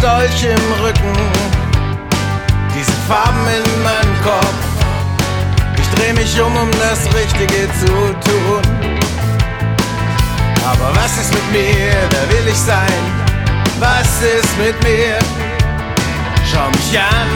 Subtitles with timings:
[0.00, 1.16] Dolch im Rücken,
[2.74, 4.54] diese Farben in meinem Kopf.
[5.76, 8.62] Ich dreh mich um, um das Richtige zu tun.
[10.64, 11.92] Aber was ist mit mir?
[12.10, 13.02] Wer will ich sein?
[13.80, 15.18] Was ist mit mir?
[16.50, 17.28] Schau mich an,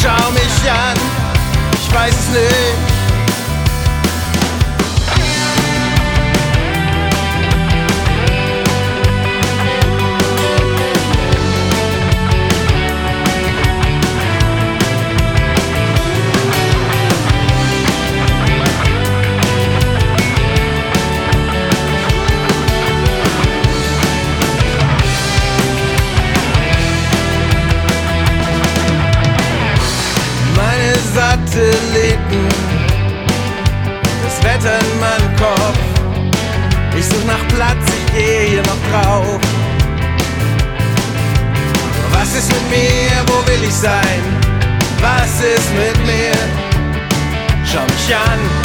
[0.00, 0.96] schau mich an,
[1.74, 2.89] ich weiß es nicht.
[34.40, 35.78] Das Wetter in meinem Kopf.
[36.96, 39.40] Ich such nach Platz, ich gehe hier noch drauf.
[42.12, 44.22] Was ist mit mir, wo will ich sein?
[45.00, 46.32] Was ist mit mir?
[47.64, 48.59] Schau mich an,